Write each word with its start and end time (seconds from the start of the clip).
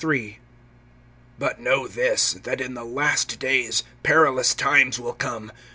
BUT 1.37 1.59
know 1.59 1.87
this, 1.87 2.33
that 2.33 2.59
in 2.59 2.73
the 2.73 2.83
last 2.83 3.37
days 3.37 3.83
perilous 4.01 4.55
times 4.55 4.97
will 4.99 5.13
come. 5.13 5.51